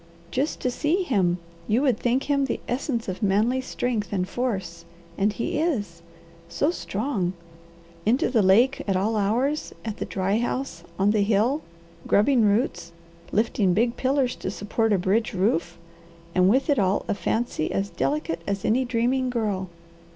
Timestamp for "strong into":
6.71-8.31